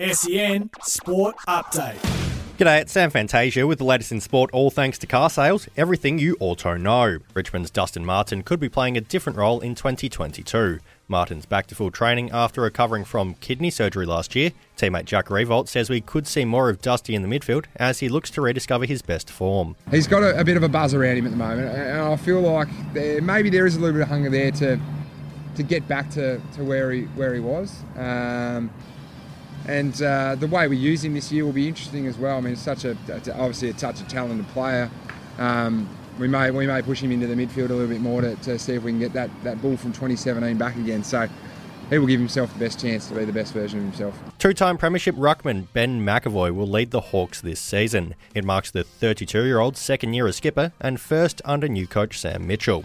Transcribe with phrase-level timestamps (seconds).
[0.00, 2.00] SEN Sport Update.
[2.58, 6.18] G'day, it's Sam Fantasia with the latest in sport, all thanks to car sales, everything
[6.18, 7.18] you auto know.
[7.32, 10.80] Richmond's Dustin Martin could be playing a different role in 2022.
[11.06, 14.50] Martin's back to full training after recovering from kidney surgery last year.
[14.76, 18.08] Teammate Jack Riewoldt says we could see more of Dusty in the midfield as he
[18.08, 19.76] looks to rediscover his best form.
[19.92, 22.16] He's got a, a bit of a buzz around him at the moment, and I
[22.16, 24.80] feel like there, maybe there is a little bit of hunger there to
[25.54, 27.80] to get back to, to where he where he was.
[27.96, 28.72] Um,
[29.66, 32.36] and uh, the way we use him this year will be interesting as well.
[32.36, 32.96] I mean, it's such a
[33.34, 34.90] obviously a such a talented player.
[35.38, 38.36] Um, we may we may push him into the midfield a little bit more to,
[38.36, 41.02] to see if we can get that, that bull from 2017 back again.
[41.02, 41.28] So
[41.90, 44.18] he will give himself the best chance to be the best version of himself.
[44.38, 48.14] Two-time Premiership ruckman Ben McEvoy will lead the Hawks this season.
[48.34, 52.84] It marks the 32-year-old's second year as skipper and first under new coach Sam Mitchell.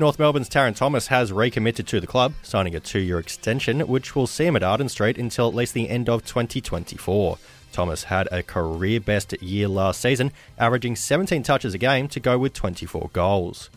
[0.00, 4.14] North Melbourne's Tarryn Thomas has recommitted to the club, signing a two year extension, which
[4.14, 7.36] will see him at Arden Street until at least the end of 2024.
[7.72, 12.38] Thomas had a career best year last season, averaging 17 touches a game to go
[12.38, 13.70] with 24 goals.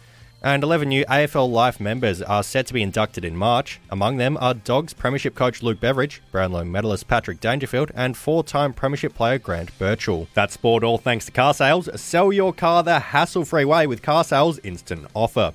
[0.44, 3.80] And 11 new AFL Life members are set to be inducted in March.
[3.90, 8.74] Among them are Dogs Premiership coach Luke Beveridge, Brownlow medalist Patrick Dangerfield, and four time
[8.74, 10.28] Premiership player Grant Birchall.
[10.36, 11.90] That's sport all thanks to car sales.
[12.00, 15.54] Sell your car the hassle free way with car sales instant offer.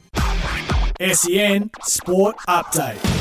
[1.00, 3.15] SEN Sport Update.